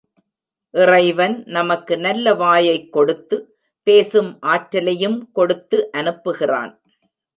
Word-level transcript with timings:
இறைவன் 0.71 1.43
நமக்கு 1.45 1.97
நல்ல 1.97 2.33
வாயைக் 2.33 2.91
கொடுத்து, 2.91 3.57
பேசும் 3.83 4.37
ஆற்றலையும் 4.41 5.31
கொடுத்து 5.31 5.89
அனுப்புகிறான். 5.97 6.81